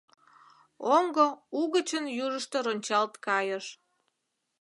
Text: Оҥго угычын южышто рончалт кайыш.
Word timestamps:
Оҥго 0.95 1.27
угычын 1.59 2.05
южышто 2.25 2.57
рончалт 2.65 3.13
кайыш. 3.25 3.65